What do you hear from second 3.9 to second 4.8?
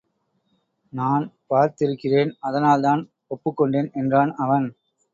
என்றான் அவன்.